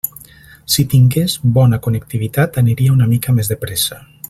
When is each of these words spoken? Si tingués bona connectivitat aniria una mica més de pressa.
Si 0.75 0.85
tingués 0.93 1.35
bona 1.59 1.79
connectivitat 1.89 2.59
aniria 2.63 2.97
una 2.97 3.11
mica 3.15 3.37
més 3.41 3.53
de 3.53 3.59
pressa. 3.67 4.01